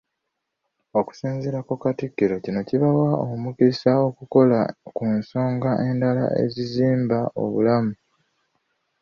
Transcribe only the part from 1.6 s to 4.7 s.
ku Katikkiro, kino kibawa omukisa okukola